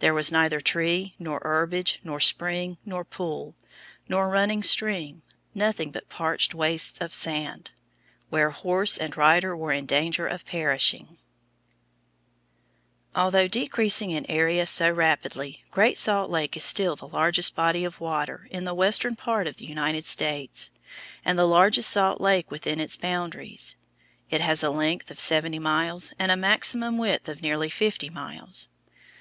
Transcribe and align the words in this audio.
There 0.00 0.12
was 0.12 0.32
neither 0.32 0.60
tree, 0.60 1.14
nor 1.16 1.38
herbage, 1.44 2.00
nor 2.02 2.18
spring, 2.18 2.78
nor 2.84 3.04
pool, 3.04 3.54
nor 4.08 4.28
running 4.28 4.64
stream, 4.64 5.22
nothing 5.54 5.92
but 5.92 6.08
parched 6.08 6.54
wastes 6.56 7.00
of 7.00 7.14
sand, 7.14 7.70
where 8.30 8.50
horse 8.50 8.98
and 8.98 9.16
rider 9.16 9.56
were 9.56 9.70
in 9.70 9.86
danger 9.86 10.26
of 10.26 10.44
perishing." 10.44 11.18
[Illustration: 13.14 13.42
FIG. 13.44 13.70
52. 13.72 13.88
SCENE 13.88 14.16
ON 14.16 14.22
GREAT 14.24 14.24
SALT 14.24 14.24
LAKE] 14.24 14.34
Although 14.34 14.34
decreasing 14.34 14.34
in 14.34 14.38
area 14.40 14.66
so 14.66 14.90
rapidly, 14.90 15.64
Great 15.70 15.96
Salt 15.98 16.30
Lake 16.32 16.56
is 16.56 16.64
still 16.64 16.96
the 16.96 17.06
largest 17.06 17.54
body 17.54 17.84
of 17.84 18.00
water 18.00 18.48
in 18.50 18.64
the 18.64 18.74
western 18.74 19.14
part 19.14 19.46
of 19.46 19.58
the 19.58 19.66
United 19.66 20.04
States, 20.04 20.72
and 21.24 21.38
the 21.38 21.44
largest 21.46 21.90
salt 21.90 22.20
lake 22.20 22.50
within 22.50 22.80
its 22.80 22.96
boundaries. 22.96 23.76
It 24.30 24.40
has 24.40 24.64
a 24.64 24.70
length 24.70 25.12
of 25.12 25.20
seventy 25.20 25.60
miles 25.60 26.12
and 26.18 26.32
a 26.32 26.36
maximum 26.36 26.98
width 26.98 27.28
of 27.28 27.40
nearly 27.40 27.70
fifty 27.70 28.08
miles. 28.10 28.68